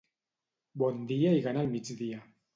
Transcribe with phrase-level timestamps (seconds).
[0.83, 2.25] Bon dia i gana al migdia.